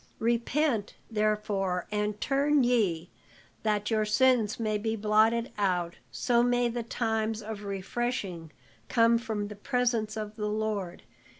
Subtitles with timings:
[0.17, 3.11] Repent, therefore, and turn ye,
[3.61, 8.51] that your sins may be blotted out, so may the times of refreshing
[8.89, 11.03] come from the presence of the Lord.